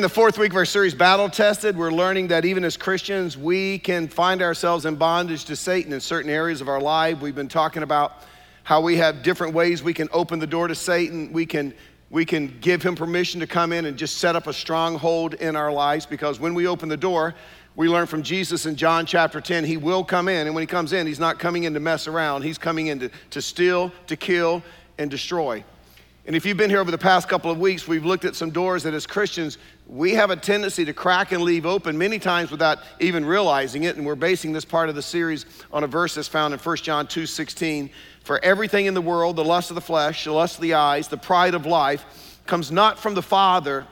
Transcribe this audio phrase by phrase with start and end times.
[0.00, 1.76] in the fourth week of our series, Battle Tested.
[1.76, 6.00] We're learning that even as Christians, we can find ourselves in bondage to Satan in
[6.00, 7.20] certain areas of our life.
[7.20, 8.22] We've been talking about
[8.62, 11.30] how we have different ways we can open the door to Satan.
[11.34, 11.74] We can,
[12.08, 15.54] we can give him permission to come in and just set up a stronghold in
[15.54, 17.34] our lives because when we open the door,
[17.76, 20.46] we learn from Jesus in John chapter 10, he will come in.
[20.46, 23.00] And when he comes in, he's not coming in to mess around, he's coming in
[23.00, 24.62] to, to steal, to kill,
[24.96, 25.62] and destroy.
[26.26, 28.50] And if you've been here over the past couple of weeks, we've looked at some
[28.50, 29.58] doors that as Christians,
[29.90, 33.96] we have a tendency to crack and leave open many times without even realizing it.
[33.96, 36.76] And we're basing this part of the series on a verse that's found in 1
[36.76, 37.90] John 2 16.
[38.22, 41.08] For everything in the world, the lust of the flesh, the lust of the eyes,
[41.08, 42.04] the pride of life,
[42.46, 43.84] comes not from the Father,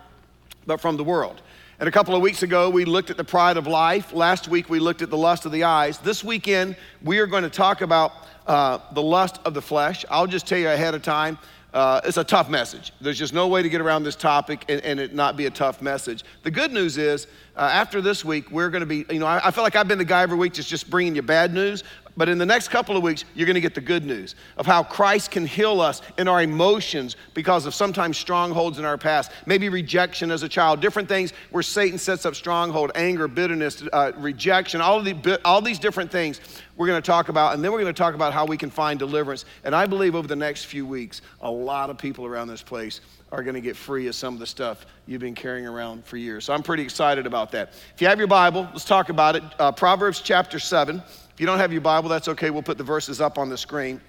[0.67, 1.43] but from the world.
[1.81, 4.13] And a couple of weeks ago, we looked at the pride of life.
[4.13, 5.99] Last week, we looked at the lust of the eyes.
[5.99, 8.13] This weekend, we are going to talk about
[8.47, 10.05] uh, the lust of the flesh.
[10.11, 11.39] I'll just tell you ahead of time
[11.75, 12.93] uh, it's a tough message.
[13.01, 15.51] There's just no way to get around this topic and, and it not be a
[15.51, 16.25] tough message.
[16.43, 19.49] The good news is, uh, after this week, we're going to be, you know, I,
[19.49, 21.85] I, feel like I've been the guy every week that's just bringing you bad news.
[22.19, 24.67] But in the next couple of weeks, you're going to get the good news of
[24.67, 29.31] how Christ can heal us in our emotions because of sometimes strongholds in our past,
[29.47, 34.11] maybe rejection as a child, different things where Satan sets up stronghold, anger, bitterness, uh,
[34.17, 36.41] rejection, all, of the, all these different things
[36.77, 37.55] we're going to talk about.
[37.55, 39.45] And then we're going to talk about how we can find deliverance.
[39.63, 43.01] And I believe over the next few weeks, a lot of people around this place
[43.31, 46.17] are going to get free of some of the stuff you've been carrying around for
[46.17, 46.47] years.
[46.47, 47.75] So I'm pretty excited about that.
[47.95, 49.45] If you have your Bible, let's talk about it.
[49.61, 51.01] Uh, Proverbs chapter 7.
[51.39, 52.51] If you don't have your Bible, that's okay.
[52.51, 54.01] We'll put the verses up on the screen.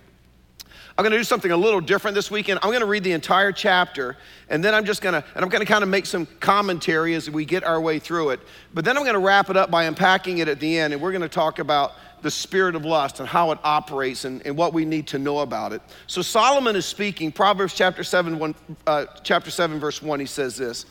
[0.98, 2.58] I'm going to do something a little different this weekend.
[2.64, 4.18] I'm going to read the entire chapter,
[4.50, 7.14] and then I'm just going to, and I'm going to kind of make some commentary
[7.14, 8.40] as we get our way through it.
[8.74, 11.00] But then I'm going to wrap it up by unpacking it at the end, and
[11.04, 14.58] we're going to talk about the spirit of lust and how it operates and, and
[14.58, 15.84] what we need to know about it.
[16.08, 18.56] So Solomon is speaking, Proverbs chapter 7, one,
[18.88, 20.88] uh, chapter 7, verse 1, he says this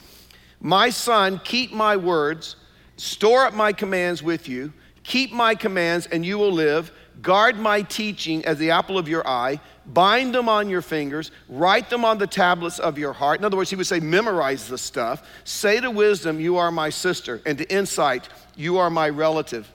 [0.60, 2.54] My son, keep my words,
[2.96, 4.72] store up my commands with you
[5.08, 6.92] Keep my commands, and you will live.
[7.22, 9.58] Guard my teaching as the apple of your eye.
[9.86, 11.30] Bind them on your fingers.
[11.48, 13.38] Write them on the tablets of your heart.
[13.38, 15.26] In other words, he would say, memorize the stuff.
[15.44, 19.72] Say to wisdom, You are my sister, and to insight, You are my relative.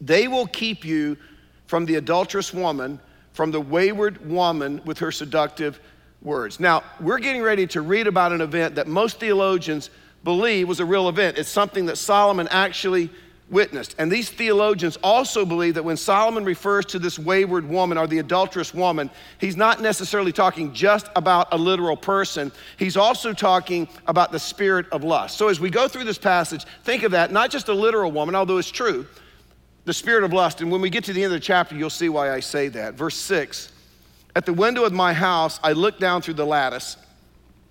[0.00, 1.18] They will keep you
[1.66, 2.98] from the adulterous woman,
[3.34, 5.80] from the wayward woman with her seductive
[6.22, 6.58] words.
[6.60, 9.90] Now, we're getting ready to read about an event that most theologians
[10.24, 11.36] believe was a real event.
[11.36, 13.10] It's something that Solomon actually
[13.48, 13.94] witnessed.
[13.98, 18.18] And these theologians also believe that when Solomon refers to this wayward woman or the
[18.18, 24.32] adulterous woman, he's not necessarily talking just about a literal person, he's also talking about
[24.32, 25.38] the spirit of lust.
[25.38, 28.34] So as we go through this passage, think of that, not just a literal woman,
[28.34, 29.06] although it's true,
[29.84, 30.60] the spirit of lust.
[30.60, 32.68] And when we get to the end of the chapter, you'll see why I say
[32.68, 32.94] that.
[32.94, 33.70] Verse 6
[34.34, 36.96] At the window of my house, I looked down through the lattice.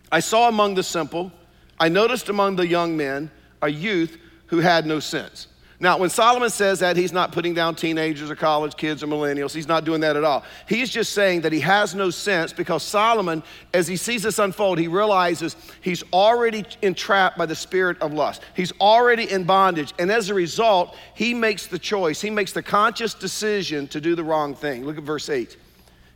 [0.09, 1.31] I saw among the simple,
[1.78, 3.30] I noticed among the young men,
[3.62, 5.47] a youth who had no sense.
[5.78, 9.53] Now, when Solomon says that, he's not putting down teenagers or college kids or millennials.
[9.53, 10.46] He's not doing that at all.
[10.69, 13.44] He's just saying that he has no sense because Solomon,
[13.74, 18.41] as he sees this unfold, he realizes he's already entrapped by the spirit of lust.
[18.56, 19.94] He's already in bondage.
[20.00, 24.16] And as a result, he makes the choice, he makes the conscious decision to do
[24.16, 24.85] the wrong thing.
[24.85, 25.58] Look at verse 8.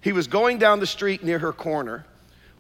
[0.02, 2.06] He was going down the street near her corner,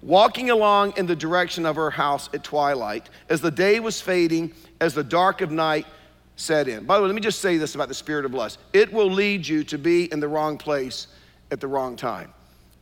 [0.01, 4.53] walking along in the direction of her house at twilight, as the day was fading,
[4.81, 5.85] as the dark of night
[6.39, 6.85] set in.
[6.85, 9.11] By the way, let me just say this about the spirit of lust it will
[9.11, 11.07] lead you to be in the wrong place
[11.51, 12.33] at the wrong time.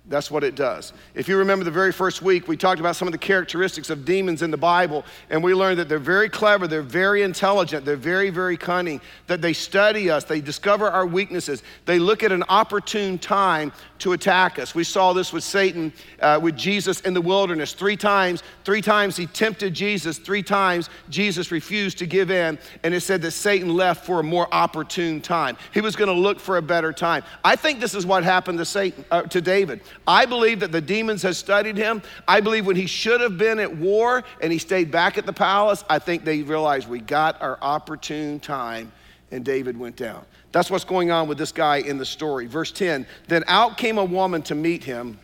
[0.10, 0.94] That's what it does.
[1.16, 4.06] If you remember the very first week, we talked about some of the characteristics of
[4.06, 7.98] demons in the Bible, and we learned that they're very clever, they're very intelligent, they're
[7.98, 12.44] very, very cunning, that they study us, they discover our weaknesses, they look at an
[12.48, 14.76] opportune time to attack us.
[14.76, 15.92] We saw this with Satan,
[16.22, 17.74] uh, with Jesus in the wilderness.
[17.74, 22.94] Three times, three times he tempted Jesus, three times Jesus refused to give in, and
[22.94, 25.58] it said that Satan left for a more opportune time.
[25.74, 27.24] He was going to look for a better time.
[27.44, 29.82] I think this is what happened to Satan, uh, to David.
[30.08, 32.02] I believe that the demons had studied him.
[32.28, 35.34] I believe when he should have been at war and he stayed back at the
[35.34, 38.92] palace, I think they realized we got our opportune time
[39.32, 40.26] and David went down.
[40.52, 42.48] That's what's going on with this guy in the story.
[42.48, 45.20] Verse 10 Then out came a woman to meet him,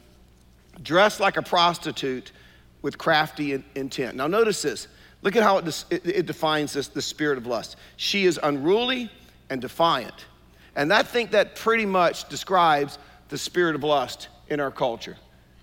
[0.81, 2.31] dressed like a prostitute
[2.81, 4.15] with crafty intent.
[4.15, 4.87] Now, notice this.
[5.21, 7.77] Look at how it, it defines this, the spirit of lust.
[7.95, 9.09] She is unruly
[9.49, 10.25] and defiant.
[10.75, 12.97] And I think that pretty much describes
[13.29, 15.15] the spirit of lust in our culture.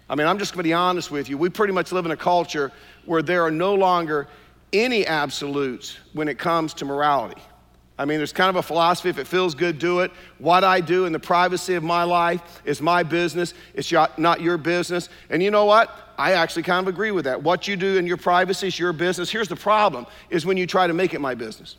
[0.08, 1.36] I mean, I'm just going to be honest with you.
[1.36, 2.72] We pretty much live in a culture
[3.04, 4.28] where there are no longer
[4.72, 7.40] any absolutes when it comes to morality.
[8.00, 10.10] I mean, there's kind of a philosophy if it feels good, do it.
[10.38, 14.56] What I do in the privacy of my life is my business, it's not your
[14.56, 15.10] business.
[15.28, 15.94] And you know what?
[16.16, 17.42] I actually kind of agree with that.
[17.42, 19.28] What you do in your privacy is your business.
[19.28, 21.76] Here's the problem is when you try to make it my business.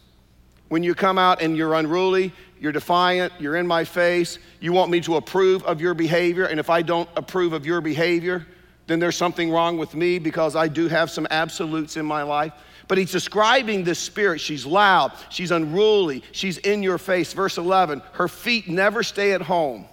[0.69, 4.91] When you come out and you're unruly, you're defiant, you're in my face, you want
[4.91, 8.45] me to approve of your behavior, and if I don't approve of your behavior,
[8.85, 12.53] then there's something wrong with me because I do have some absolutes in my life.
[12.91, 14.41] But he's describing this spirit.
[14.41, 17.31] She's loud, she's unruly, she's in your face.
[17.31, 19.85] Verse 11 her feet never stay at home,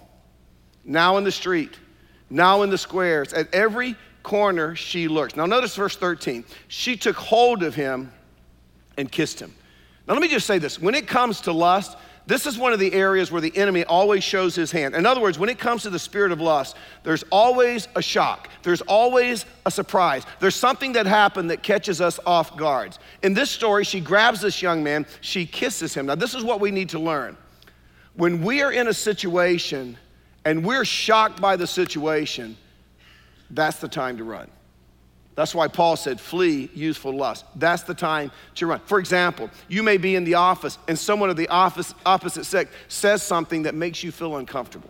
[0.83, 1.79] now in the street,
[2.29, 3.31] now in the squares.
[3.31, 5.37] At every corner she lurks.
[5.37, 6.43] Now, notice verse 13.
[6.67, 8.11] She took hold of him
[8.97, 9.55] and kissed him.
[10.05, 11.97] Now, let me just say this when it comes to lust,
[12.29, 14.93] this is one of the areas where the enemy always shows his hand.
[14.93, 18.49] In other words, when it comes to the spirit of lust, there's always a shock,
[18.61, 20.27] there's always a surprise.
[20.39, 22.95] There's something that happened that catches us off guard.
[23.23, 26.05] In this story, she grabs this young man, she kisses him.
[26.05, 27.35] Now, this is what we need to learn.
[28.13, 29.97] When we are in a situation
[30.45, 32.55] and we're shocked by the situation,
[33.49, 34.51] that's the time to run.
[35.39, 37.45] That's why Paul said, flee youthful lust.
[37.55, 38.81] That's the time to run.
[38.81, 42.69] For example, you may be in the office and someone of the office, opposite sex
[42.89, 44.89] says something that makes you feel uncomfortable.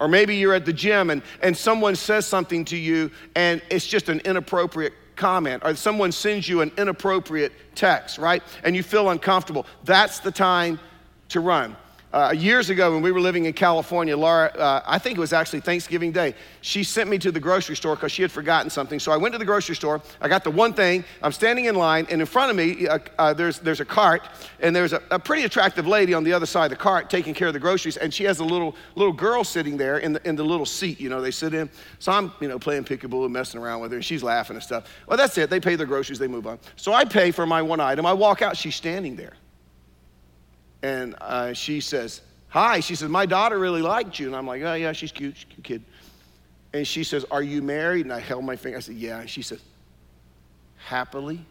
[0.00, 3.86] Or maybe you're at the gym and, and someone says something to you and it's
[3.86, 8.42] just an inappropriate comment, or someone sends you an inappropriate text, right?
[8.64, 9.64] And you feel uncomfortable.
[9.84, 10.80] That's the time
[11.28, 11.76] to run.
[12.10, 15.34] Uh, years ago, when we were living in California, Laura, uh, I think it was
[15.34, 18.98] actually Thanksgiving Day, she sent me to the grocery store because she had forgotten something.
[18.98, 20.00] So I went to the grocery store.
[20.22, 21.04] I got the one thing.
[21.22, 24.26] I'm standing in line, and in front of me, uh, uh there's, there's a cart,
[24.60, 27.34] and there's a, a, pretty attractive lady on the other side of the cart taking
[27.34, 30.26] care of the groceries, and she has a little, little girl sitting there in the,
[30.26, 31.68] in the little seat, you know, they sit in.
[31.98, 34.62] So I'm, you know, playing peekaboo and messing around with her, and she's laughing and
[34.62, 34.84] stuff.
[35.06, 35.50] Well, that's it.
[35.50, 36.58] They pay their groceries, they move on.
[36.76, 38.06] So I pay for my one item.
[38.06, 39.34] I walk out, she's standing there.
[40.82, 42.80] And uh, she says, Hi.
[42.80, 44.26] She says, My daughter really liked you.
[44.26, 45.36] And I'm like, Oh, yeah, she's cute.
[45.36, 45.82] She's cute kid.
[46.72, 48.06] And she says, Are you married?
[48.06, 48.78] And I held my finger.
[48.78, 49.20] I said, Yeah.
[49.20, 49.60] And she says,
[50.76, 51.44] Happily?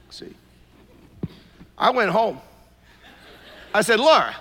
[0.10, 0.34] See.
[1.78, 2.40] I went home.
[3.74, 4.36] I said, Laura,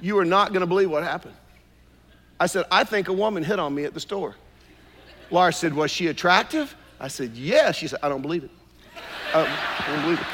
[0.00, 1.34] you are not going to believe what happened.
[2.40, 4.34] I said, I think a woman hit on me at the store.
[5.30, 6.74] Laura said, Was she attractive?
[7.00, 7.72] I said, Yeah.
[7.72, 8.50] She said, I don't believe it.
[9.34, 10.26] Um, I don't believe it.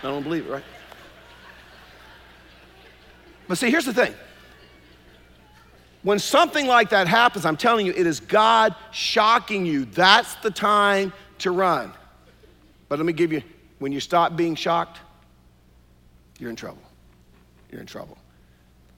[0.00, 0.64] I don't believe it, right?
[3.48, 4.14] But see, here's the thing.
[6.02, 9.86] When something like that happens, I'm telling you, it is God shocking you.
[9.86, 11.92] That's the time to run.
[12.88, 13.42] But let me give you,
[13.78, 15.00] when you stop being shocked,
[16.38, 16.82] you're in trouble.
[17.70, 18.18] You're in trouble.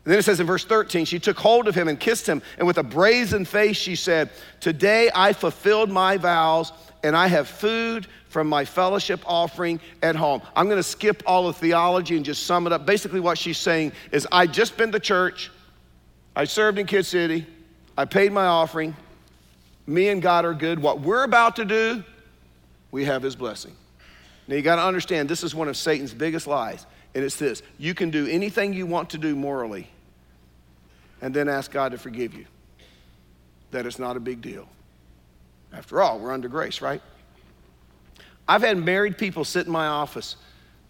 [0.04, 2.40] And then it says in verse 13, she took hold of him and kissed him,
[2.56, 4.30] and with a brazen face she said,
[4.60, 10.40] Today I fulfilled my vows, and I have food from my fellowship offering at home.
[10.56, 12.86] I'm going to skip all the theology and just sum it up.
[12.86, 15.50] Basically, what she's saying is I just been to church,
[16.34, 17.46] I served in Kid City,
[17.98, 18.96] I paid my offering.
[19.86, 20.78] Me and God are good.
[20.78, 22.04] What we're about to do,
[22.92, 23.74] we have His blessing.
[24.46, 27.62] Now, you got to understand, this is one of Satan's biggest lies, and it's this
[27.78, 29.88] you can do anything you want to do morally
[31.20, 32.46] and then ask God to forgive you.
[33.70, 34.68] That it's not a big deal.
[35.72, 37.00] After all, we're under grace, right?
[38.48, 40.36] I've had married people sit in my office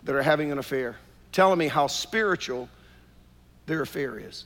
[0.05, 0.97] that are having an affair,
[1.33, 2.69] telling me how spiritual
[3.67, 4.45] their affair is.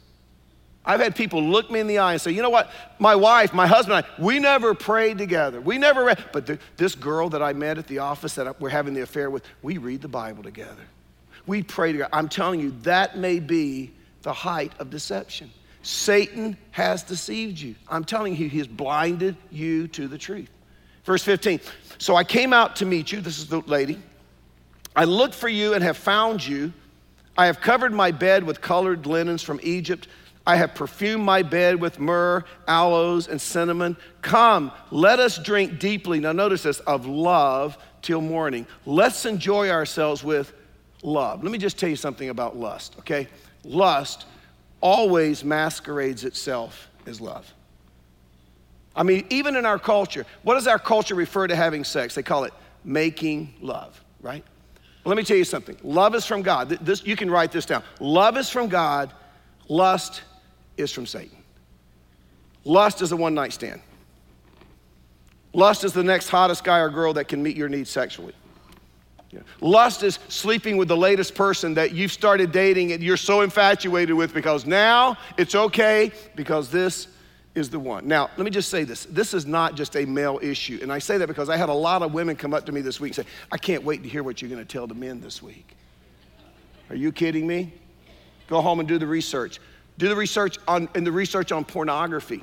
[0.85, 3.54] I've had people look me in the eye and say, you know what, my wife,
[3.54, 5.61] my husband, I, we never prayed together.
[5.61, 8.69] We never read, but the, this girl that I met at the office that we're
[8.69, 10.83] having the affair with, we read the Bible together.
[11.47, 12.11] We pray together.
[12.13, 15.51] I'm telling you, that may be the height of deception.
[15.83, 17.75] Satan has deceived you.
[17.89, 20.51] I'm telling you, he has blinded you to the truth.
[21.05, 21.61] Verse 15.
[21.99, 23.21] So I came out to meet you.
[23.21, 23.99] This is the lady.
[24.97, 26.73] I looked for you and have found you.
[27.37, 30.09] I have covered my bed with colored linens from Egypt.
[30.47, 33.97] I have perfumed my bed with myrrh, aloes, and cinnamon.
[34.23, 36.21] Come, let us drink deeply.
[36.21, 38.67] Now, notice this of love till morning.
[38.87, 40.53] Let's enjoy ourselves with
[41.04, 41.42] love.
[41.42, 43.28] Let me just tell you something about lust, okay?
[43.62, 44.26] Lust
[44.80, 47.52] always masquerades itself as love.
[48.96, 52.14] I mean, even in our culture, what does our culture refer to having sex?
[52.14, 52.52] They call it
[52.84, 54.44] making love, right?
[55.04, 55.76] Well, let me tell you something.
[55.82, 56.68] Love is from God.
[56.68, 57.82] This, you can write this down.
[58.00, 59.12] Love is from God,
[59.68, 60.23] lust
[60.76, 61.37] is from Satan.
[62.64, 63.80] Lust is a one night stand.
[65.52, 68.34] Lust is the next hottest guy or girl that can meet your needs sexually.
[69.61, 74.14] Lust is sleeping with the latest person that you've started dating and you're so infatuated
[74.14, 77.09] with because now it's okay because this
[77.55, 78.07] is the one.
[78.07, 79.05] Now, let me just say this.
[79.07, 80.79] This is not just a male issue.
[80.83, 82.81] And I say that because I had a lot of women come up to me
[82.81, 84.95] this week and say, I can't wait to hear what you're going to tell the
[84.95, 85.76] men this week.
[86.91, 87.73] Are you kidding me?
[88.49, 89.61] Go home and do the research.
[89.99, 92.43] Do the research on, and the research on pornography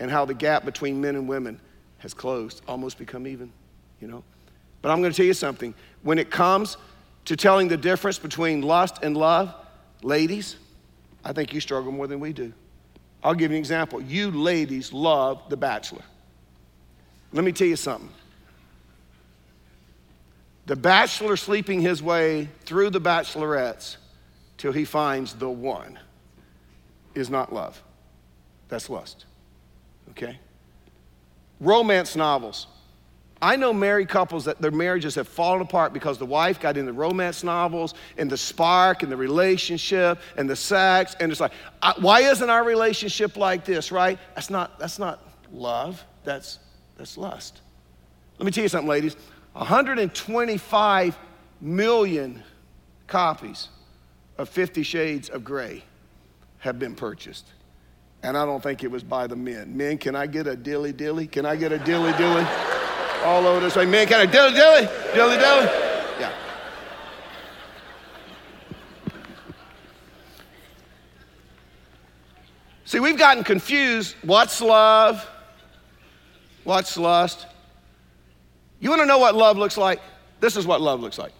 [0.00, 1.60] and how the gap between men and women
[1.98, 3.52] has closed, almost become even,
[4.00, 4.24] you know.
[4.82, 5.74] But I'm going to tell you something.
[6.02, 6.76] When it comes
[7.24, 9.54] to telling the difference between lust and love,
[10.02, 10.56] ladies,
[11.24, 12.52] I think you struggle more than we do.
[13.22, 14.00] I'll give you an example.
[14.00, 16.04] You ladies love The Bachelor.
[17.32, 18.10] Let me tell you something.
[20.66, 23.96] The bachelor sleeping his way through the bachelorettes
[24.58, 25.98] till he finds the one
[27.14, 27.80] is not love.
[28.68, 29.26] That's lust.
[30.10, 30.38] Okay?
[31.60, 32.66] Romance novels.
[33.42, 36.92] I know married couples that their marriages have fallen apart because the wife got into
[36.92, 41.52] romance novels and the spark and the relationship and the sex and it's like,
[41.98, 43.92] why isn't our relationship like this?
[43.92, 44.18] Right?
[44.34, 46.02] That's not that's not love.
[46.24, 46.58] That's
[46.96, 47.60] that's lust.
[48.38, 49.16] Let me tell you something, ladies.
[49.52, 51.18] 125
[51.60, 52.42] million
[53.06, 53.68] copies
[54.38, 55.82] of Fifty Shades of Grey
[56.58, 57.52] have been purchased.
[58.22, 59.76] And I don't think it was by the men.
[59.76, 61.26] Men, can I get a dilly dilly?
[61.26, 62.46] Can I get a dilly dilly?
[63.24, 63.86] All over this way.
[63.86, 64.88] Man, can I dilly dilly?
[65.14, 65.66] Dilly dilly?
[66.20, 66.32] Yeah.
[72.84, 74.14] See, we've gotten confused.
[74.22, 75.28] What's love?
[76.64, 77.46] What's lust?
[78.80, 80.00] You want to know what love looks like?
[80.40, 81.32] This is what love looks like.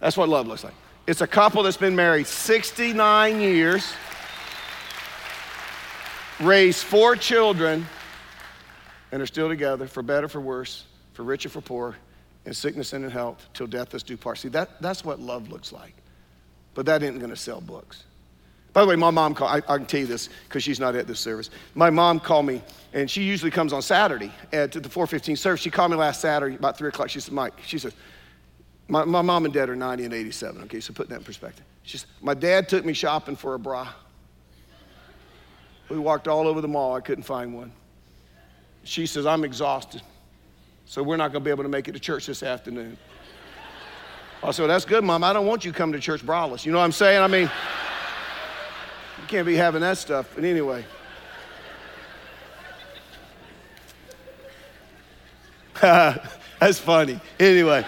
[0.00, 0.74] That's what love looks like.
[1.06, 3.92] It's a couple that's been married 69 years
[6.40, 7.86] raised four children
[9.12, 11.96] and are still together for better, for worse, for richer, for poor,
[12.44, 14.38] in sickness and in health, till death us do part.
[14.38, 15.94] See, that, that's what love looks like.
[16.74, 18.04] But that isn't going to sell books.
[18.72, 20.94] By the way, my mom called, I, I can tell you this because she's not
[20.94, 21.50] at this service.
[21.74, 22.62] My mom called me,
[22.92, 25.60] and she usually comes on Saturday at the 415 service.
[25.60, 27.08] She called me last Saturday about 3 o'clock.
[27.08, 27.94] She said, Mike, she said,
[28.86, 31.64] my, my mom and dad are 90 and 87, okay, so put that in perspective.
[31.82, 33.88] She said, my dad took me shopping for a bra.
[35.88, 36.94] We walked all over the mall.
[36.94, 37.72] I couldn't find one.
[38.84, 40.02] She says, I'm exhausted.
[40.86, 42.96] So we're not going to be able to make it to church this afternoon.
[44.42, 45.24] I said, That's good, Mom.
[45.24, 46.64] I don't want you coming to church braless.
[46.64, 47.20] You know what I'm saying?
[47.20, 47.50] I mean,
[49.18, 50.30] you can't be having that stuff.
[50.34, 50.84] But anyway.
[55.80, 57.20] That's funny.
[57.38, 57.84] Anyway.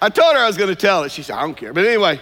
[0.00, 1.12] I told her I was going to tell it.
[1.12, 1.72] She said, I don't care.
[1.72, 2.20] But anyway.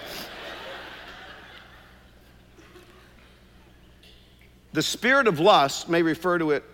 [4.74, 6.64] The spirit of lust may refer to it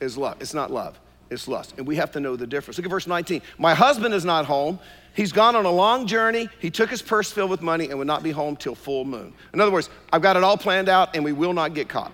[0.00, 0.38] as love.
[0.40, 1.74] It's not love, it's lust.
[1.76, 2.78] And we have to know the difference.
[2.78, 3.42] Look at verse 19.
[3.58, 4.78] My husband is not home.
[5.14, 6.48] He's gone on a long journey.
[6.60, 9.34] He took his purse filled with money and would not be home till full moon.
[9.52, 12.12] In other words, I've got it all planned out and we will not get caught.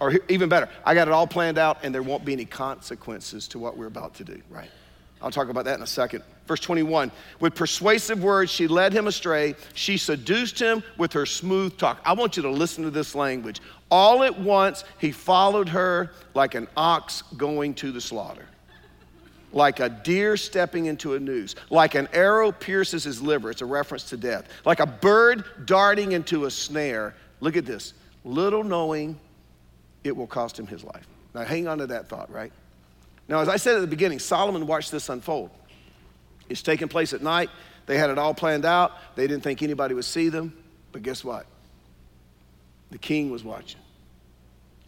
[0.00, 3.48] Or even better, I got it all planned out and there won't be any consequences
[3.48, 4.70] to what we're about to do, right?
[5.22, 6.22] I'll talk about that in a second.
[6.48, 9.54] Verse 21 With persuasive words, she led him astray.
[9.74, 12.00] She seduced him with her smooth talk.
[12.04, 13.60] I want you to listen to this language.
[13.90, 18.46] All at once, he followed her like an ox going to the slaughter,
[19.52, 23.50] like a deer stepping into a noose, like an arrow pierces his liver.
[23.50, 27.14] It's a reference to death, like a bird darting into a snare.
[27.40, 27.92] Look at this
[28.24, 29.20] little knowing
[30.02, 31.06] it will cost him his life.
[31.34, 32.52] Now, hang on to that thought, right?
[33.28, 35.50] Now, as I said at the beginning, Solomon watched this unfold.
[36.48, 37.50] It's taking place at night.
[37.86, 38.92] They had it all planned out.
[39.16, 40.56] They didn't think anybody would see them.
[40.92, 41.46] But guess what?
[42.90, 43.80] The king was watching,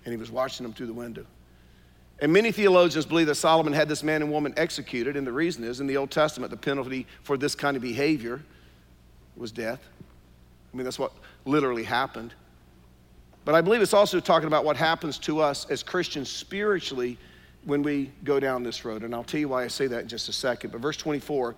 [0.05, 1.26] and he was watching them through the window.
[2.21, 5.64] And many theologians believe that Solomon had this man and woman executed, and the reason
[5.64, 8.40] is in the Old Testament, the penalty for this kind of behavior
[9.37, 9.81] was death.
[10.73, 11.12] I mean, that's what
[11.45, 12.35] literally happened.
[13.45, 17.19] But I believe it's also talking about what happens to us as Christians spiritually
[17.64, 19.02] when we go down this road.
[19.02, 20.71] And I'll tell you why I say that in just a second.
[20.71, 21.55] But verse 24,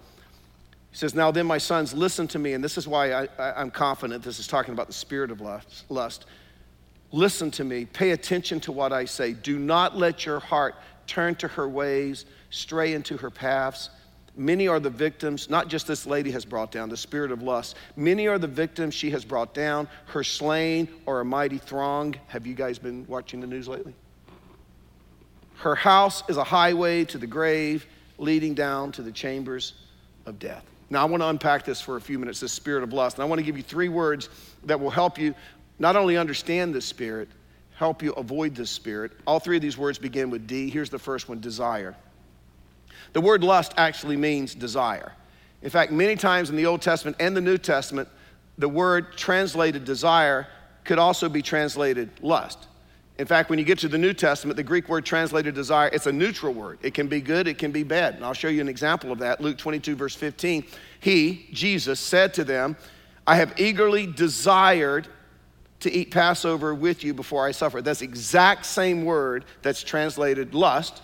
[0.91, 2.53] he says, Now then, my sons, listen to me.
[2.53, 6.27] And this is why I, am confident this is talking about the spirit of lust.
[7.13, 7.85] Listen to me.
[7.85, 9.33] Pay attention to what I say.
[9.33, 10.75] Do not let your heart
[11.07, 13.91] turn to her ways, stray into her paths.
[14.35, 17.77] Many are the victims, not just this lady has brought down, the spirit of lust.
[17.97, 19.89] Many are the victims she has brought down.
[20.07, 22.15] Her slain or a mighty throng.
[22.29, 23.95] Have you guys been watching the news lately?
[25.63, 27.87] Her house is a highway to the grave,
[28.19, 29.75] leading down to the chambers
[30.27, 30.65] of death.
[30.91, 33.17] Now, I want to unpack this for a few minutes, this spirit of lust.
[33.17, 34.29] And I want to give you three words
[34.65, 35.37] that will help you
[35.79, 37.29] not only understand this spirit,
[37.77, 39.13] help you avoid this spirit.
[39.25, 40.69] All three of these words begin with D.
[40.69, 41.95] Here's the first one desire.
[43.13, 45.13] The word lust actually means desire.
[45.63, 48.09] In fact, many times in the Old Testament and the New Testament,
[48.59, 50.49] the word translated desire
[50.83, 52.67] could also be translated lust.
[53.19, 56.07] In fact, when you get to the New Testament, the Greek word translated desire, it's
[56.07, 56.79] a neutral word.
[56.83, 58.15] It can be good, it can be bad.
[58.15, 59.41] And I'll show you an example of that.
[59.41, 60.65] Luke 22, verse 15.
[61.01, 62.77] He, Jesus, said to them,
[63.27, 65.09] I have eagerly desired
[65.81, 67.83] to eat Passover with you before I suffer.
[67.83, 71.03] That's the exact same word that's translated lust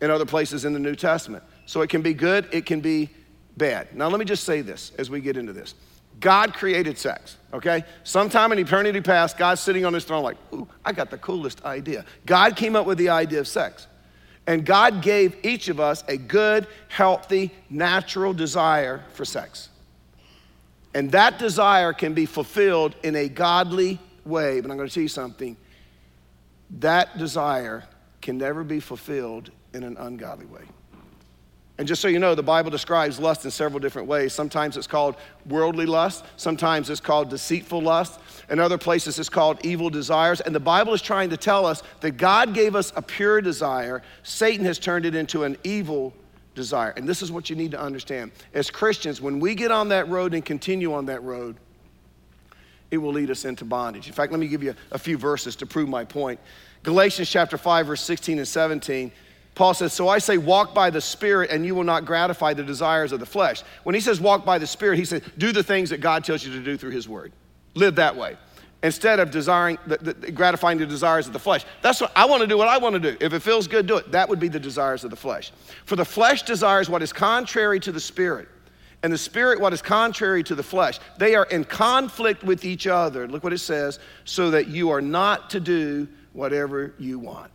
[0.00, 1.42] in other places in the New Testament.
[1.66, 3.10] So it can be good, it can be
[3.56, 3.96] bad.
[3.96, 5.74] Now, let me just say this as we get into this.
[6.20, 7.84] God created sex, okay?
[8.02, 11.64] Sometime in eternity past, God's sitting on his throne like, ooh, I got the coolest
[11.64, 12.04] idea.
[12.26, 13.86] God came up with the idea of sex.
[14.46, 19.70] And God gave each of us a good, healthy, natural desire for sex.
[20.94, 24.60] And that desire can be fulfilled in a godly way.
[24.60, 25.56] But I'm going to tell you something
[26.78, 27.84] that desire
[28.20, 30.62] can never be fulfilled in an ungodly way.
[31.76, 34.32] And just so you know, the Bible describes lust in several different ways.
[34.32, 35.16] Sometimes it's called
[35.46, 40.40] worldly lust, sometimes it's called deceitful lust, in other places it's called evil desires.
[40.40, 44.02] And the Bible is trying to tell us that God gave us a pure desire,
[44.22, 46.14] Satan has turned it into an evil
[46.54, 46.90] desire.
[46.96, 48.30] And this is what you need to understand.
[48.52, 51.56] As Christians, when we get on that road and continue on that road,
[52.92, 54.06] it will lead us into bondage.
[54.06, 56.38] In fact, let me give you a few verses to prove my point.
[56.84, 59.10] Galatians chapter 5, verse 16 and 17
[59.54, 62.64] Paul says, So I say, walk by the Spirit, and you will not gratify the
[62.64, 63.62] desires of the flesh.
[63.84, 66.44] When he says walk by the Spirit, he says, do the things that God tells
[66.44, 67.32] you to do through his word.
[67.74, 68.36] Live that way.
[68.82, 71.64] Instead of desiring, the, the, gratifying the desires of the flesh.
[71.80, 73.16] That's what I want to do, what I want to do.
[73.18, 74.12] If it feels good, do it.
[74.12, 75.52] That would be the desires of the flesh.
[75.86, 78.48] For the flesh desires what is contrary to the Spirit,
[79.02, 80.98] and the Spirit what is contrary to the flesh.
[81.16, 83.26] They are in conflict with each other.
[83.26, 87.53] Look what it says, so that you are not to do whatever you want.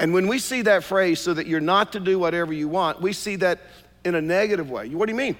[0.00, 3.00] And when we see that phrase, so that you're not to do whatever you want,
[3.00, 3.60] we see that
[4.04, 4.88] in a negative way.
[4.88, 5.36] What do you mean?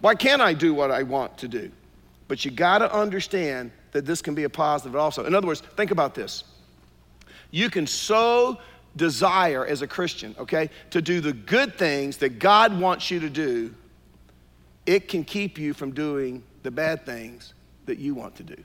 [0.00, 1.70] Why can't I do what I want to do?
[2.26, 5.24] But you got to understand that this can be a positive also.
[5.24, 6.44] In other words, think about this.
[7.50, 8.58] You can so
[8.96, 13.30] desire as a Christian, okay, to do the good things that God wants you to
[13.30, 13.74] do,
[14.86, 17.54] it can keep you from doing the bad things
[17.86, 18.56] that you want to do.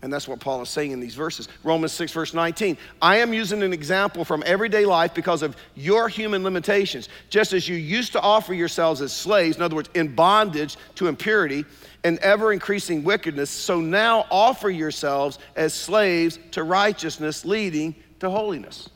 [0.00, 1.48] And that's what Paul is saying in these verses.
[1.64, 2.78] Romans 6, verse 19.
[3.02, 7.08] I am using an example from everyday life because of your human limitations.
[7.30, 11.08] Just as you used to offer yourselves as slaves, in other words, in bondage to
[11.08, 11.64] impurity
[12.04, 18.88] and ever increasing wickedness, so now offer yourselves as slaves to righteousness, leading to holiness.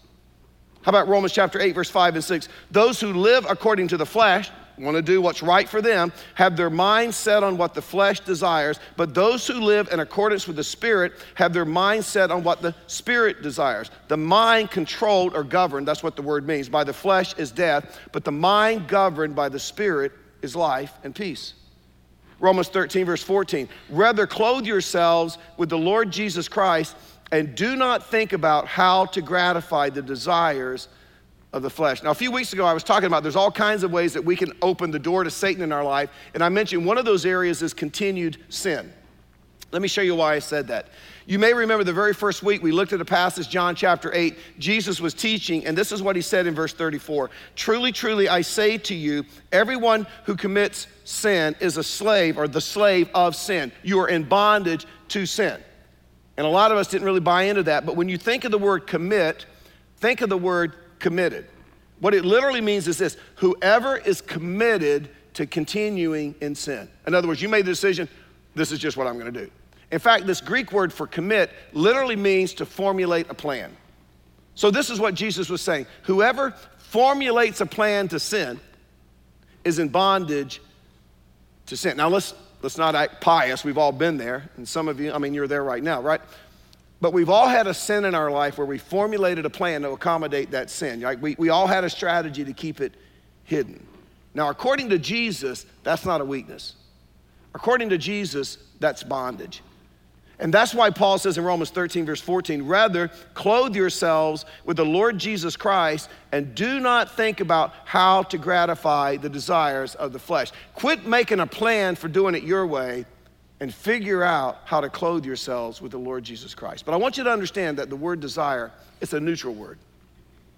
[0.82, 2.48] How about Romans chapter 8, verse 5 and 6?
[2.70, 6.56] Those who live according to the flesh, want to do what's right for them, have
[6.56, 10.56] their mind set on what the flesh desires, but those who live in accordance with
[10.56, 13.90] the Spirit have their mind set on what the Spirit desires.
[14.08, 17.98] The mind controlled or governed, that's what the word means, by the flesh is death,
[18.12, 21.54] but the mind governed by the Spirit is life and peace.
[22.40, 23.68] Romans 13, verse 14.
[23.88, 26.96] Rather, clothe yourselves with the Lord Jesus Christ
[27.30, 30.88] and do not think about how to gratify the desires
[31.52, 32.02] of the flesh.
[32.02, 34.24] Now, a few weeks ago, I was talking about there's all kinds of ways that
[34.24, 37.04] we can open the door to Satan in our life, and I mentioned one of
[37.04, 38.92] those areas is continued sin.
[39.70, 40.88] Let me show you why I said that.
[41.24, 44.36] You may remember the very first week we looked at a passage, John chapter 8.
[44.58, 48.42] Jesus was teaching, and this is what he said in verse 34 Truly, truly, I
[48.42, 53.72] say to you, everyone who commits sin is a slave or the slave of sin.
[53.82, 55.58] You are in bondage to sin.
[56.36, 58.50] And a lot of us didn't really buy into that, but when you think of
[58.50, 59.46] the word commit,
[59.98, 61.46] think of the word committed.
[62.00, 66.88] What it literally means is this whoever is committed to continuing in sin.
[67.06, 68.08] In other words, you made the decision,
[68.54, 69.50] this is just what I'm gonna do.
[69.90, 73.76] In fact, this Greek word for commit literally means to formulate a plan.
[74.54, 78.58] So, this is what Jesus was saying whoever formulates a plan to sin
[79.64, 80.60] is in bondage
[81.66, 81.96] to sin.
[81.96, 83.64] Now, let's, let's not act pious.
[83.64, 84.50] We've all been there.
[84.56, 86.20] And some of you, I mean, you're there right now, right?
[87.02, 89.90] But we've all had a sin in our life where we formulated a plan to
[89.90, 91.00] accommodate that sin.
[91.00, 91.20] Right?
[91.20, 92.94] We, we all had a strategy to keep it
[93.42, 93.84] hidden.
[94.34, 96.76] Now, according to Jesus, that's not a weakness.
[97.56, 99.62] According to Jesus, that's bondage.
[100.38, 104.84] And that's why Paul says in Romans 13, verse 14, rather clothe yourselves with the
[104.84, 110.20] Lord Jesus Christ and do not think about how to gratify the desires of the
[110.20, 110.52] flesh.
[110.74, 113.06] Quit making a plan for doing it your way
[113.62, 116.84] and figure out how to clothe yourselves with the Lord Jesus Christ.
[116.84, 119.78] But I want you to understand that the word desire is a neutral word.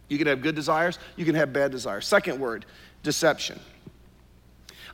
[0.09, 2.07] You can have good desires, you can have bad desires.
[2.07, 2.65] Second word,
[3.03, 3.61] deception.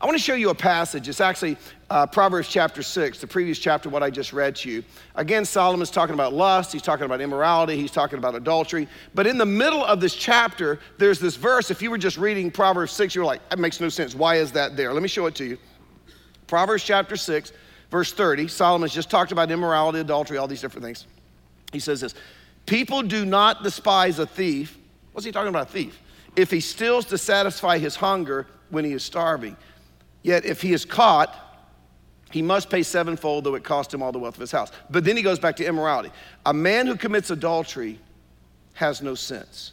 [0.01, 1.09] I want to show you a passage.
[1.09, 1.57] It's actually
[1.89, 4.83] uh, Proverbs chapter 6, the previous chapter, what I just read to you.
[5.15, 8.89] Again, Solomon's talking about lust, he's talking about immorality, he's talking about adultery.
[9.15, 11.71] But in the middle of this chapter, there's this verse.
[11.71, 14.17] If you were just reading Proverbs 6, you're like, that makes no sense.
[14.17, 14.93] Why is that there?
[14.93, 15.59] Let me show it to you.
[16.49, 17.53] Proverbs chapter 6,
[17.91, 21.07] verse 30, Solomon's just talked about immorality, adultery, all these different things.
[21.73, 22.15] He says this
[22.67, 24.77] People do not despise a thief.
[25.13, 26.01] What's he talking about, a thief?
[26.37, 29.57] If he steals to satisfy his hunger when he is starving.
[30.23, 31.35] Yet if he is caught,
[32.31, 34.71] he must pay sevenfold, though it cost him all the wealth of his house.
[34.89, 36.11] But then he goes back to immorality.
[36.47, 37.99] A man who commits adultery
[38.75, 39.73] has no sense.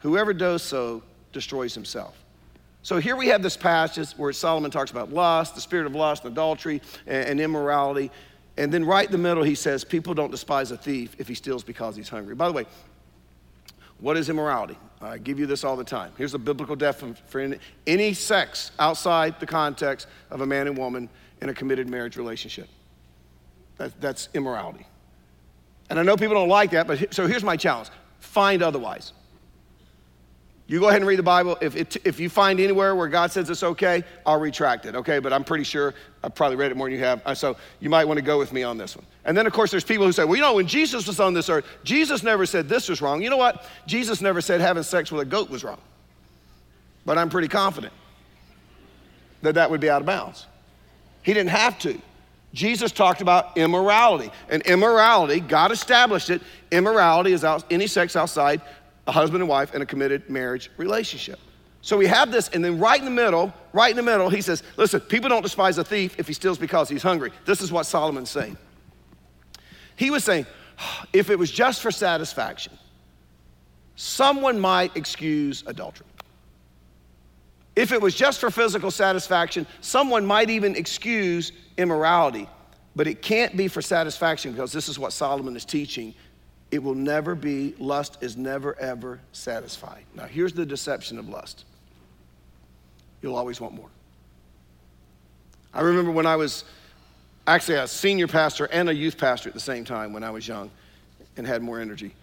[0.00, 2.16] Whoever does so destroys himself.
[2.82, 6.24] So here we have this passage where Solomon talks about lust, the spirit of lust,
[6.24, 8.10] and adultery, and, and immorality.
[8.56, 11.34] And then right in the middle, he says, People don't despise a thief if he
[11.34, 12.34] steals because he's hungry.
[12.34, 12.66] By the way,
[13.98, 14.78] what is immorality?
[15.02, 16.12] I give you this all the time.
[16.16, 20.76] Here's a biblical definition for any, any sex outside the context of a man and
[20.76, 21.08] woman
[21.40, 22.68] in a committed marriage relationship.
[23.76, 24.86] That, that's immorality.
[25.88, 27.88] And I know people don't like that, but so here's my challenge
[28.20, 29.12] find otherwise.
[30.70, 31.58] You go ahead and read the Bible.
[31.60, 35.18] If, it, if you find anywhere where God says it's okay, I'll retract it, okay?
[35.18, 37.20] But I'm pretty sure I've probably read it more than you have.
[37.26, 39.04] Uh, so you might want to go with me on this one.
[39.24, 41.34] And then, of course, there's people who say, well, you know, when Jesus was on
[41.34, 43.20] this earth, Jesus never said this was wrong.
[43.20, 43.66] You know what?
[43.88, 45.80] Jesus never said having sex with a goat was wrong.
[47.04, 47.92] But I'm pretty confident
[49.42, 50.46] that that would be out of bounds.
[51.22, 52.00] He didn't have to.
[52.54, 54.30] Jesus talked about immorality.
[54.48, 58.60] And immorality, God established it, immorality is out, any sex outside
[59.10, 61.40] a husband and wife in a committed marriage relationship.
[61.82, 64.40] So we have this, and then right in the middle, right in the middle, he
[64.40, 67.32] says, Listen, people don't despise a thief if he steals because he's hungry.
[67.44, 68.56] This is what Solomon's saying.
[69.96, 70.46] He was saying,
[71.12, 72.72] if it was just for satisfaction,
[73.96, 76.06] someone might excuse adultery.
[77.74, 82.48] If it was just for physical satisfaction, someone might even excuse immorality.
[82.94, 86.14] But it can't be for satisfaction because this is what Solomon is teaching
[86.70, 90.04] it will never be, lust is never ever satisfied.
[90.14, 91.64] Now, here's the deception of lust
[93.22, 93.88] you'll always want more.
[95.74, 96.64] I remember when I was
[97.46, 100.46] actually a senior pastor and a youth pastor at the same time when I was
[100.48, 100.70] young
[101.36, 102.14] and had more energy.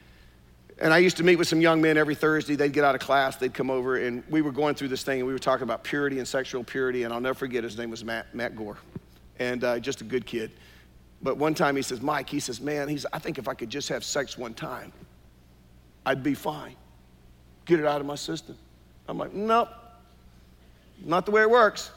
[0.79, 2.55] And I used to meet with some young men every Thursday.
[2.55, 5.19] They'd get out of class, they'd come over, and we were going through this thing,
[5.19, 7.03] and we were talking about purity and sexual purity.
[7.03, 8.77] And I'll never forget, his name was Matt, Matt Gore,
[9.39, 10.51] and uh, just a good kid.
[11.21, 13.69] But one time he says, Mike, he says, man, he's, I think if I could
[13.69, 14.91] just have sex one time,
[16.05, 16.75] I'd be fine.
[17.65, 18.57] Get it out of my system.
[19.07, 19.69] I'm like, nope,
[21.03, 21.91] not the way it works.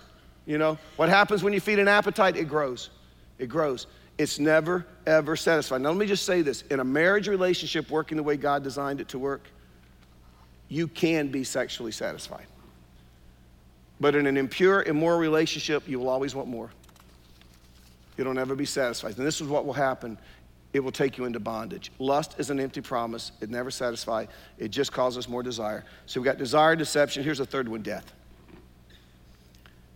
[0.46, 2.36] You know, what happens when you feed an appetite?
[2.36, 2.90] It grows.
[3.38, 3.86] It grows.
[4.18, 5.80] It's never, ever satisfied.
[5.82, 9.00] Now, let me just say this in a marriage relationship working the way God designed
[9.00, 9.42] it to work,
[10.68, 12.46] you can be sexually satisfied.
[14.00, 16.70] But in an impure, immoral relationship, you will always want more.
[18.16, 19.16] It'll never be satisfied.
[19.16, 20.18] And this is what will happen
[20.72, 21.90] it will take you into bondage.
[21.98, 23.32] Lust is an empty promise.
[23.40, 24.28] It never satisfies.
[24.58, 25.84] It just causes more desire.
[26.06, 27.24] So we got desire, deception.
[27.24, 28.12] Here's the third one, death.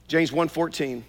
[0.09, 1.05] James 1:14.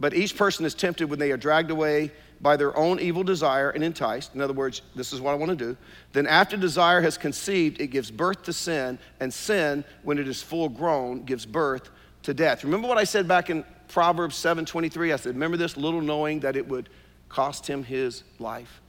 [0.00, 2.10] But each person is tempted when they are dragged away
[2.40, 4.34] by their own evil desire and enticed.
[4.34, 5.76] In other words, this is what I want to do.
[6.12, 10.42] Then after desire has conceived, it gives birth to sin, and sin, when it is
[10.42, 11.90] full grown, gives birth
[12.22, 12.64] to death.
[12.64, 15.12] Remember what I said back in Proverbs 7:23.
[15.12, 16.88] I said, remember this little knowing that it would
[17.28, 18.80] cost him his life.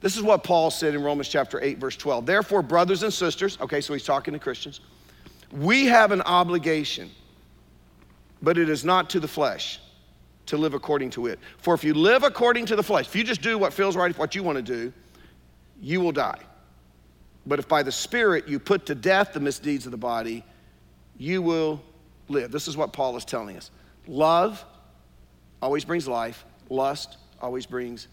[0.00, 2.26] This is what Paul said in Romans chapter 8 verse 12.
[2.26, 4.80] Therefore, brothers and sisters, okay, so he's talking to Christians,
[5.52, 7.10] we have an obligation,
[8.40, 9.78] but it is not to the flesh
[10.46, 11.38] to live according to it.
[11.58, 14.16] For if you live according to the flesh, if you just do what feels right,
[14.18, 14.92] what you want to do,
[15.80, 16.40] you will die.
[17.46, 20.44] But if by the Spirit you put to death the misdeeds of the body,
[21.16, 21.80] you will
[22.28, 22.50] live.
[22.50, 23.70] This is what Paul is telling us.
[24.06, 24.64] Love
[25.60, 28.08] always brings life, lust always brings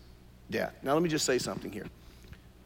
[0.49, 0.73] death.
[0.83, 1.87] Now, let me just say something here.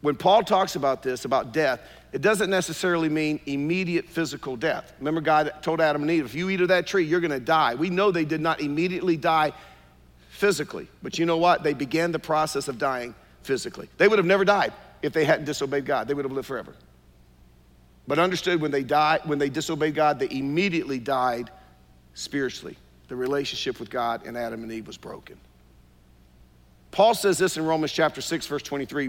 [0.01, 1.79] When Paul talks about this, about death,
[2.11, 4.91] it doesn't necessarily mean immediate physical death.
[4.99, 7.39] Remember, God told Adam and Eve, if you eat of that tree, you're going to
[7.39, 7.75] die.
[7.75, 9.53] We know they did not immediately die
[10.29, 11.63] physically, but you know what?
[11.63, 13.87] They began the process of dying physically.
[13.97, 16.73] They would have never died if they hadn't disobeyed God, they would have lived forever.
[18.07, 21.49] But understood when they died, when they disobeyed God, they immediately died
[22.13, 25.37] spiritually the relationship with God and Adam and Eve was broken.
[26.91, 29.07] Paul says this in Romans chapter 6, verse 23,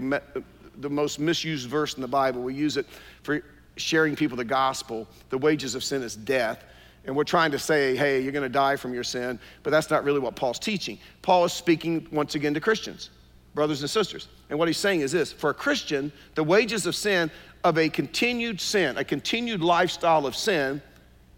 [0.77, 2.41] the most misused verse in the Bible.
[2.41, 2.87] We use it
[3.23, 3.41] for
[3.77, 5.07] sharing people the gospel.
[5.29, 6.63] The wages of sin is death.
[7.05, 9.91] And we're trying to say, hey, you're going to die from your sin, but that's
[9.91, 10.97] not really what Paul's teaching.
[11.21, 13.11] Paul is speaking once again to Christians,
[13.55, 14.27] brothers and sisters.
[14.49, 17.31] And what he's saying is this for a Christian, the wages of sin,
[17.63, 20.81] of a continued sin, a continued lifestyle of sin,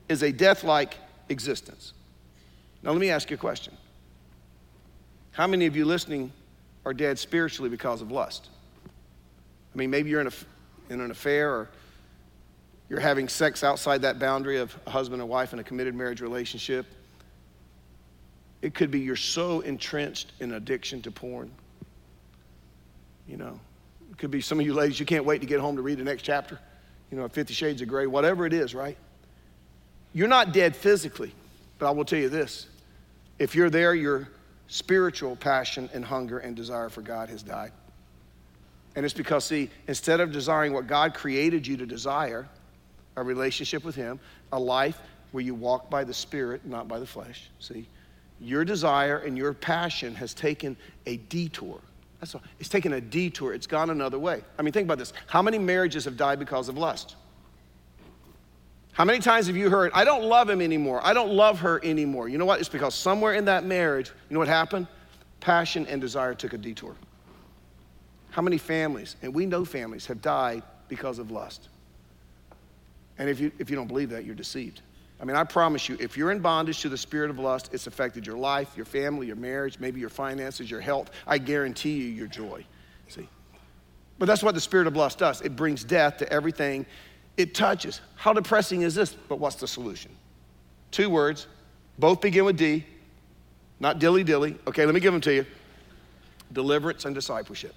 [0.10, 0.98] is a death like
[1.30, 1.94] existence.
[2.84, 3.78] Now, let me ask you a question.
[5.32, 6.32] How many of you listening
[6.86, 8.50] are dead spiritually because of lust?
[9.74, 10.34] I mean, maybe you're in, a,
[10.90, 11.70] in an affair or
[12.90, 16.22] you're having sex outside that boundary of a husband and wife in a committed marriage
[16.22, 16.86] relationship.
[18.62, 21.52] It could be you're so entrenched in addiction to porn.
[23.28, 23.60] You know,
[24.12, 25.98] It could be some of you ladies, you can't wait to get home to read
[25.98, 26.60] the next chapter,
[27.12, 28.98] you know, Fifty Shades of Grey, whatever it is, right?
[30.14, 31.34] You're not dead physically,
[31.78, 32.68] but I will tell you this
[33.40, 34.30] if you're there, your
[34.68, 37.72] spiritual passion and hunger and desire for God has died.
[38.96, 42.48] And it's because, see, instead of desiring what God created you to desire,
[43.16, 44.20] a relationship with Him,
[44.52, 45.00] a life
[45.32, 47.88] where you walk by the Spirit, not by the flesh, see,
[48.40, 51.80] your desire and your passion has taken a detour.
[52.20, 52.42] That's all.
[52.60, 53.54] It's taken a detour.
[53.54, 54.42] It's gone another way.
[54.58, 55.14] I mean, think about this.
[55.28, 57.16] How many marriages have died because of lust?
[58.94, 61.00] How many times have you heard, I don't love him anymore.
[61.04, 62.30] I don't love her anymore.
[62.30, 62.60] You know what?
[62.60, 64.88] It's because somewhere in that marriage, you know what happened?
[65.40, 66.96] Passion and desire took a detour.
[68.32, 71.70] How many families, and we know families, have died because of lust?
[73.20, 74.82] And if you, if you don't believe that, you're deceived.
[75.20, 77.88] I mean, I promise you, if you're in bondage to the spirit of lust, it's
[77.88, 81.10] affected your life, your family, your marriage, maybe your finances, your health.
[81.26, 82.64] I guarantee you your joy.
[83.08, 83.28] See?
[84.20, 86.86] But that's what the spirit of lust does it brings death to everything
[87.36, 88.02] it touches.
[88.16, 89.14] How depressing is this?
[89.14, 90.12] But what's the solution?
[90.92, 91.48] Two words,
[92.00, 92.86] both begin with D,
[93.80, 94.58] not dilly dilly.
[94.68, 95.46] Okay, let me give them to you
[96.54, 97.76] deliverance and discipleship.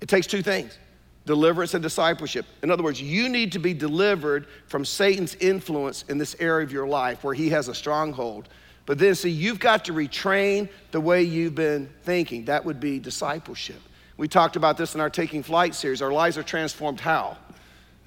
[0.00, 0.76] It takes two things
[1.26, 2.46] deliverance and discipleship.
[2.62, 6.72] In other words, you need to be delivered from Satan's influence in this area of
[6.72, 8.48] your life where he has a stronghold.
[8.86, 12.46] But then, see, you've got to retrain the way you've been thinking.
[12.46, 13.80] That would be discipleship.
[14.16, 16.02] We talked about this in our Taking Flight series.
[16.02, 17.36] Our lives are transformed how?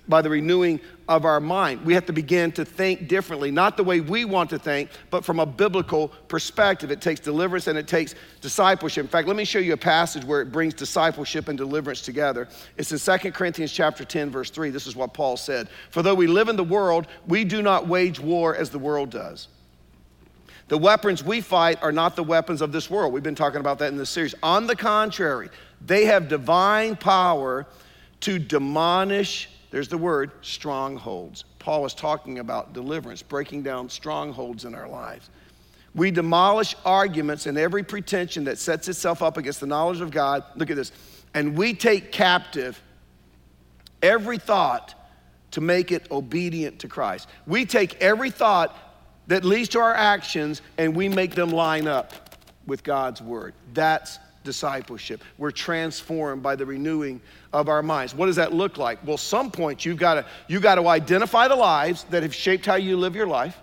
[0.07, 1.85] By the renewing of our mind.
[1.85, 5.23] We have to begin to think differently, not the way we want to think, but
[5.23, 6.91] from a biblical perspective.
[6.91, 9.03] It takes deliverance and it takes discipleship.
[9.03, 12.47] In fact, let me show you a passage where it brings discipleship and deliverance together.
[12.77, 14.69] It's in 2 Corinthians chapter 10 verse 3.
[14.69, 15.69] This is what Paul said.
[15.91, 19.11] For though we live in the world, we do not wage war as the world
[19.11, 19.47] does.
[20.67, 23.13] The weapons we fight are not the weapons of this world.
[23.13, 24.33] We've been talking about that in this series.
[24.41, 27.67] On the contrary, they have divine power
[28.21, 31.43] to demolish there's the word strongholds.
[31.59, 35.29] Paul was talking about deliverance, breaking down strongholds in our lives.
[35.93, 40.45] We demolish arguments and every pretension that sets itself up against the knowledge of God.
[40.55, 40.93] Look at this.
[41.33, 42.81] And we take captive
[44.01, 44.95] every thought
[45.51, 47.27] to make it obedient to Christ.
[47.45, 48.73] We take every thought
[49.27, 52.13] that leads to our actions and we make them line up
[52.65, 53.53] with God's word.
[53.73, 55.21] That's discipleship.
[55.37, 57.19] We're transformed by the renewing
[57.51, 58.15] of our minds.
[58.15, 59.05] What does that look like?
[59.05, 62.65] Well, some point you've got to you got to identify the lies that have shaped
[62.65, 63.59] how you live your life.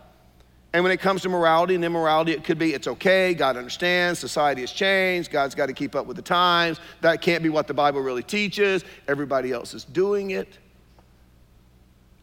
[0.75, 4.19] And when it comes to morality and immorality, it could be it's okay, God understands,
[4.19, 6.81] society has changed, God's got to keep up with the times.
[7.01, 8.85] That can't be what the Bible really teaches.
[9.09, 10.59] Everybody else is doing it.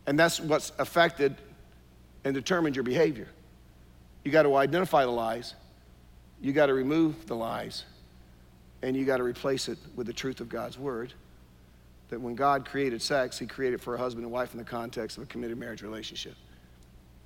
[0.07, 1.35] And that's what's affected
[2.23, 3.27] and determined your behavior.
[4.23, 5.53] You got to identify the lies.
[6.41, 7.85] You got to remove the lies
[8.81, 11.13] and you got to replace it with the truth of God's word.
[12.09, 15.17] That when God created sex, He created for a husband and wife in the context
[15.17, 16.35] of a committed marriage relationship.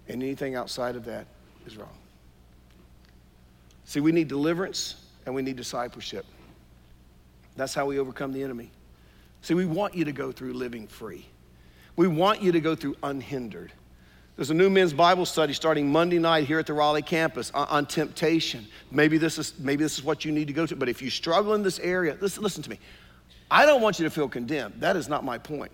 [0.07, 1.27] And anything outside of that
[1.65, 1.97] is wrong.
[3.85, 6.25] See, we need deliverance and we need discipleship.
[7.55, 8.71] That's how we overcome the enemy.
[9.41, 11.25] See, we want you to go through living free.
[11.95, 13.71] We want you to go through unhindered.
[14.36, 17.67] There's a new men's Bible study starting Monday night here at the Raleigh campus on,
[17.67, 18.67] on, temptation.
[18.89, 20.76] Maybe this, is, maybe this is what you need to go to.
[20.76, 22.80] But if you struggle in this area, listen, listen to me.
[23.52, 24.76] I don't want you to feel condemned.
[24.80, 25.72] That is not my point.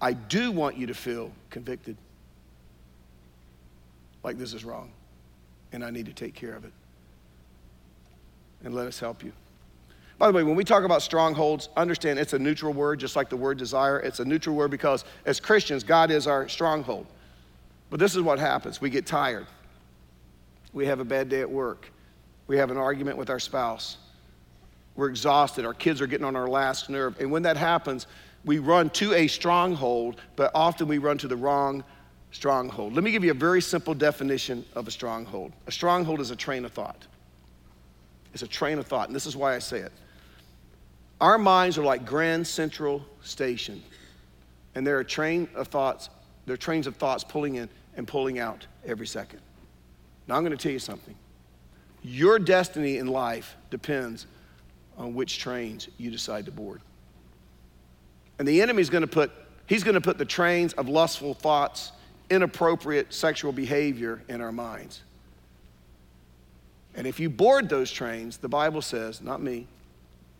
[0.00, 1.96] I do want you to feel convicted.
[4.22, 4.92] Like this is wrong.
[5.72, 6.72] And I need to take care of it.
[8.62, 9.32] And let us help you.
[10.18, 13.28] By the way, when we talk about strongholds, understand it's a neutral word, just like
[13.28, 13.98] the word desire.
[13.98, 17.06] It's a neutral word because as Christians, God is our stronghold.
[17.90, 19.46] But this is what happens we get tired.
[20.72, 21.90] We have a bad day at work.
[22.46, 23.96] We have an argument with our spouse.
[24.94, 25.64] We're exhausted.
[25.64, 27.20] Our kids are getting on our last nerve.
[27.20, 28.06] And when that happens,
[28.44, 31.84] we run to a stronghold, but often we run to the wrong
[32.30, 32.94] stronghold.
[32.94, 35.52] Let me give you a very simple definition of a stronghold.
[35.66, 37.06] A stronghold is a train of thought.
[38.32, 39.92] It's a train of thought, and this is why I say it.
[41.20, 43.82] Our minds are like Grand Central Station,
[44.74, 46.10] and there are train of thoughts
[46.46, 49.40] there are trains of thoughts pulling in and pulling out every second.
[50.26, 51.14] Now, I'm going to tell you something.
[52.02, 54.26] Your destiny in life depends
[54.96, 56.80] on which trains you decide to board.
[58.38, 59.32] And the enemy's going to put,
[59.66, 61.92] he's going to put the trains of lustful thoughts,
[62.30, 65.02] inappropriate sexual behavior in our minds.
[66.94, 69.66] And if you board those trains, the Bible says, not me,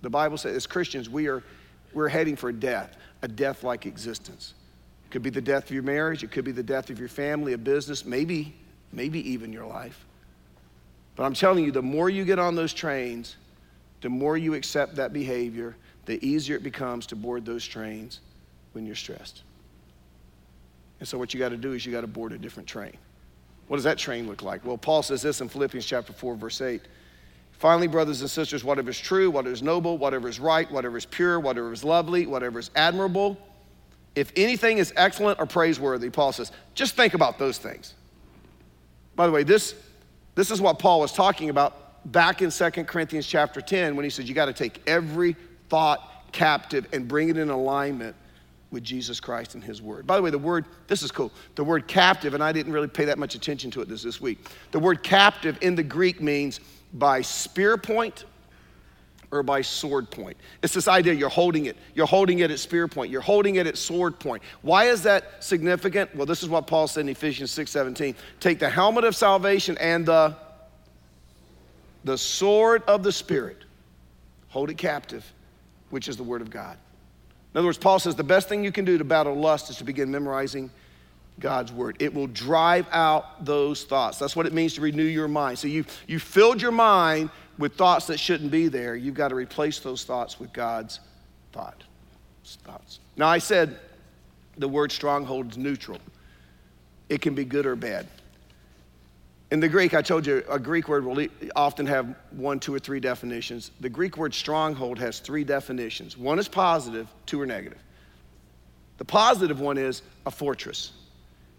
[0.03, 1.43] the Bible says, as Christians, we are,
[1.93, 4.55] we're heading for death, a death like existence.
[5.07, 7.09] It could be the death of your marriage, it could be the death of your
[7.09, 8.55] family, a business, maybe,
[8.93, 10.05] maybe even your life.
[11.15, 13.37] But I'm telling you, the more you get on those trains,
[14.01, 18.21] the more you accept that behavior, the easier it becomes to board those trains
[18.73, 19.43] when you're stressed.
[20.99, 22.97] And so, what you got to do is you got to board a different train.
[23.69, 24.65] What does that train look like?
[24.65, 26.83] Well, Paul says this in Philippians chapter 4, verse 8.
[27.53, 31.07] Finally, brothers and sisters, whatever is true, whatever is noble, whatever is right, whatever is
[31.07, 33.39] pure, whatever is lovely, whatever is admirable,
[34.17, 37.95] if anything is excellent or praiseworthy, Paul says, just think about those things.
[39.15, 39.75] By the way, this,
[40.35, 44.11] this is what Paul was talking about back in 2 Corinthians chapter 10 when he
[44.11, 45.37] said, You got to take every
[45.69, 48.17] thought captive and bring it in alignment
[48.71, 50.07] with Jesus Christ and His Word.
[50.07, 51.31] By the way, the word, this is cool.
[51.55, 54.21] The word captive, and I didn't really pay that much attention to it this, this
[54.21, 54.39] week.
[54.73, 56.61] The word captive in the Greek means
[56.93, 58.25] by spear point
[59.31, 60.37] or by sword point.
[60.63, 61.77] It's this idea you're holding it.
[61.95, 63.11] You're holding it at spear point.
[63.11, 64.43] You're holding it at sword point.
[64.63, 66.15] Why is that significant?
[66.15, 68.15] Well, this is what Paul said in Ephesians 6 17.
[68.41, 70.37] Take the helmet of salvation and the,
[72.05, 73.59] the sword of the Spirit.
[74.49, 75.31] Hold it captive,
[75.91, 76.79] which is the Word of God.
[77.53, 79.77] In other words, Paul says the best thing you can do to battle lust is
[79.79, 80.71] to begin memorizing
[81.39, 81.97] God's word.
[82.01, 84.19] It will drive out those thoughts.
[84.19, 85.59] That's what it means to renew your mind.
[85.59, 88.97] So you you filled your mind with thoughts that shouldn't be there.
[88.97, 91.01] You've got to replace those thoughts with God's
[91.53, 91.85] thought.
[92.45, 93.01] Thoughts.
[93.17, 93.79] Now I said
[94.57, 95.99] the word stronghold is neutral.
[97.09, 98.07] It can be good or bad.
[99.51, 102.81] In the Greek, I told you a Greek word will often have one, two, or
[102.81, 103.71] three definitions.
[103.81, 106.19] The Greek word stronghold has three definitions.
[106.19, 107.79] One is positive, two are negative.
[108.99, 110.93] The positive one is a fortress.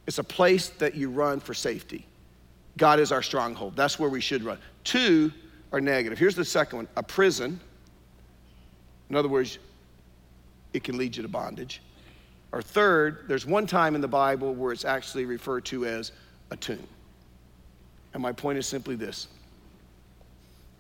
[0.08, 2.06] It's a place that you run for safety.
[2.78, 3.76] God is our stronghold.
[3.76, 4.58] That's where we should run.
[4.84, 5.32] Two
[5.74, 6.18] are negative.
[6.18, 7.60] Here's the second one a prison.
[9.10, 9.60] In other words,
[10.74, 11.82] it can lead you to bondage.
[12.52, 16.14] Or third, there's one time in the Bible where it's actually referred to as
[16.52, 16.88] a tomb.
[18.14, 19.28] And my point is simply this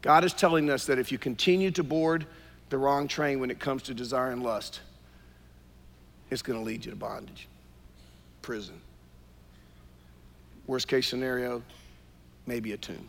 [0.01, 2.25] God is telling us that if you continue to board
[2.69, 4.81] the wrong train when it comes to desire and lust,
[6.29, 7.47] it's going to lead you to bondage,
[8.41, 8.79] prison.
[10.67, 11.63] Worst case scenario,
[12.45, 13.07] maybe a tomb.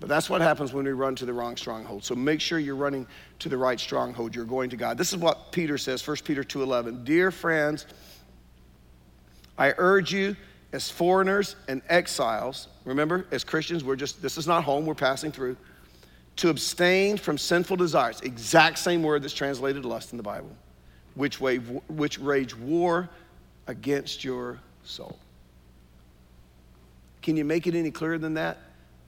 [0.00, 2.04] But that's what happens when we run to the wrong stronghold.
[2.04, 3.06] So make sure you're running
[3.40, 4.34] to the right stronghold.
[4.34, 4.96] You're going to God.
[4.96, 7.04] This is what Peter says, 1 Peter 2:11.
[7.04, 7.86] Dear friends,
[9.58, 10.36] I urge you
[10.72, 15.32] as foreigners and exiles, remember, as Christians, we're just this is not home, we're passing
[15.32, 15.56] through,
[16.36, 18.20] to abstain from sinful desires.
[18.22, 20.56] Exact same word that's translated lust in the Bible,
[21.14, 23.10] which, way, which rage war
[23.66, 25.18] against your soul.
[27.22, 28.58] Can you make it any clearer than that?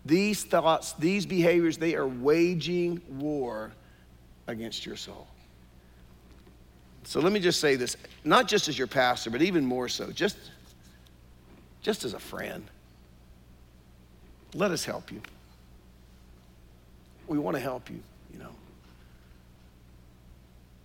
[0.05, 3.73] These thoughts, these behaviors, they are waging war
[4.47, 5.27] against your soul.
[7.05, 10.11] So let me just say this, not just as your pastor, but even more so,
[10.11, 10.37] just,
[11.83, 12.65] just as a friend.
[14.55, 15.21] Let us help you.
[17.27, 18.01] We want to help you,
[18.33, 18.51] you know.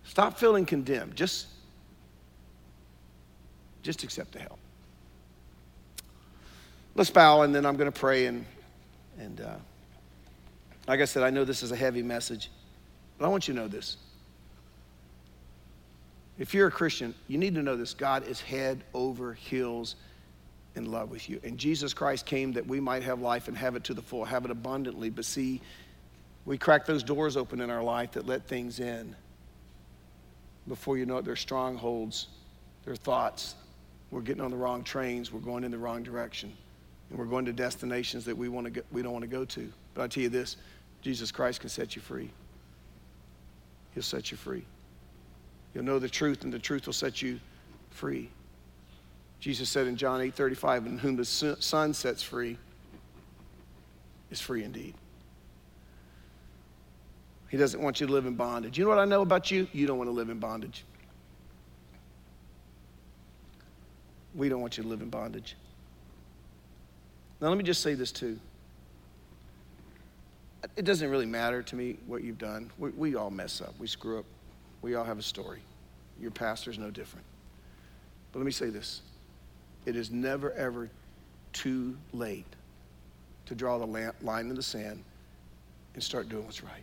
[0.04, 1.14] Stop feeling condemned.
[1.14, 1.46] Just,
[3.82, 4.58] just accept the help.
[6.98, 8.26] Let's bow and then I'm going to pray.
[8.26, 8.44] And,
[9.20, 9.54] and uh,
[10.88, 12.50] like I said, I know this is a heavy message,
[13.16, 13.98] but I want you to know this.
[16.40, 19.94] If you're a Christian, you need to know this God is head over heels
[20.74, 21.40] in love with you.
[21.44, 24.24] And Jesus Christ came that we might have life and have it to the full,
[24.24, 25.08] have it abundantly.
[25.08, 25.60] But see,
[26.46, 29.14] we crack those doors open in our life that let things in.
[30.66, 32.26] Before you know it, they're strongholds,
[32.84, 33.54] they're thoughts.
[34.10, 36.52] We're getting on the wrong trains, we're going in the wrong direction
[37.10, 39.44] and we're going to destinations that we, want to go, we don't want to go
[39.44, 39.72] to.
[39.94, 40.56] But I tell you this
[41.00, 42.30] Jesus Christ can set you free.
[43.94, 44.64] He'll set you free.
[45.74, 47.40] You'll know the truth, and the truth will set you
[47.90, 48.30] free.
[49.40, 52.58] Jesus said in John 8 35, "In whom the Son sets free
[54.30, 54.94] is free indeed.
[57.48, 58.76] He doesn't want you to live in bondage.
[58.76, 59.66] You know what I know about you?
[59.72, 60.84] You don't want to live in bondage.
[64.34, 65.56] We don't want you to live in bondage.
[67.40, 68.38] Now, let me just say this too.
[70.76, 72.70] It doesn't really matter to me what you've done.
[72.78, 74.24] We, we all mess up, we screw up,
[74.82, 75.60] we all have a story.
[76.20, 77.24] Your pastor's no different.
[78.32, 79.02] But let me say this
[79.86, 80.90] it is never, ever
[81.52, 82.46] too late
[83.46, 85.02] to draw the line in the sand
[85.94, 86.82] and start doing what's right.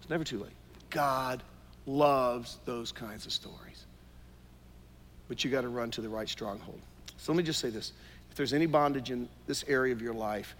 [0.00, 0.52] It's never too late.
[0.88, 1.42] God
[1.86, 3.84] loves those kinds of stories.
[5.28, 6.80] But you got to run to the right stronghold.
[7.18, 7.92] So let me just say this
[8.40, 10.56] there's any bondage in this area of your life,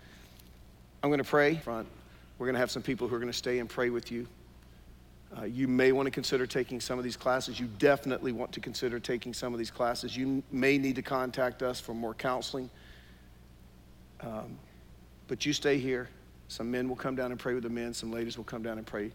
[1.02, 1.56] I'm going to pray.
[1.56, 1.88] Front,
[2.38, 4.26] we're going to have some people who are going to stay and pray with you.
[5.34, 7.58] Uh, you may want to consider taking some of these classes.
[7.58, 10.14] You definitely want to consider taking some of these classes.
[10.14, 12.68] You may need to contact us for more counseling.
[14.20, 14.58] Um,
[15.26, 16.10] but you stay here.
[16.48, 18.76] Some men will come down and pray with the men, some ladies will come down
[18.76, 19.10] and pray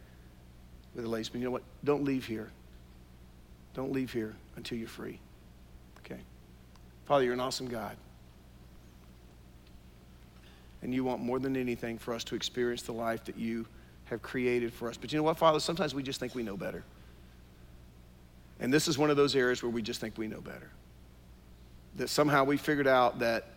[0.96, 1.30] with the ladies.
[1.30, 1.62] But you know what?
[1.84, 2.50] Don't leave here.
[3.76, 5.20] Don't leave here until you're free.
[6.00, 6.20] Okay?
[7.06, 7.96] Father, you're an awesome God.
[10.82, 13.66] And you want more than anything for us to experience the life that you
[14.06, 14.98] have created for us.
[14.98, 15.60] But you know what, Father?
[15.60, 16.84] Sometimes we just think we know better.
[18.60, 20.70] And this is one of those areas where we just think we know better.
[21.98, 23.48] That somehow we figured out that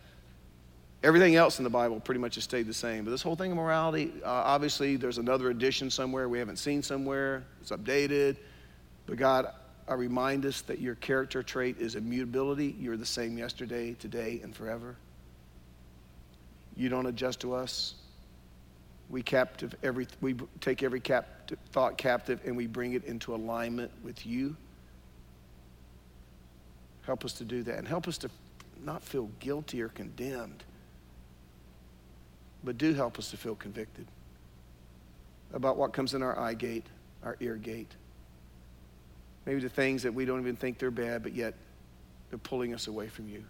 [1.03, 3.05] everything else in the Bible pretty much has stayed the same.
[3.05, 6.81] But this whole thing of morality, uh, obviously, there's another edition somewhere we haven't seen
[6.81, 7.43] somewhere.
[7.61, 8.37] It's updated.
[9.05, 9.53] But God,
[9.87, 12.75] I remind us that your character trait is immutability.
[12.79, 14.95] You're the same yesterday, today, and forever.
[16.79, 17.93] You don't adjust to us.
[19.09, 21.01] We captive every we take every
[21.73, 24.55] thought captive and we bring it into alignment with you.
[27.01, 28.29] Help us to do that and help us to
[28.81, 30.63] not feel guilty or condemned,
[32.63, 34.07] but do help us to feel convicted
[35.51, 36.85] about what comes in our eye gate,
[37.25, 37.91] our ear gate.
[39.45, 41.55] Maybe the things that we don't even think they're bad, but yet
[42.29, 43.43] they're pulling us away from you.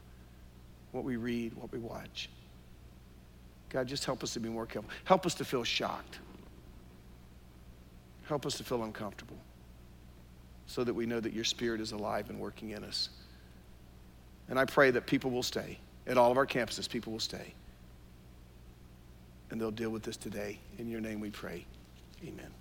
[0.94, 2.28] What we read, what we watch.
[3.70, 4.90] God, just help us to be more careful.
[5.04, 6.20] Help us to feel shocked.
[8.26, 9.38] Help us to feel uncomfortable
[10.68, 13.10] so that we know that your spirit is alive and working in us.
[14.50, 15.80] And I pray that people will stay.
[16.08, 17.54] At all of our campuses, people will stay.
[19.52, 20.60] And they'll deal with this today.
[20.78, 21.66] In your name we pray.
[22.24, 22.52] Amen.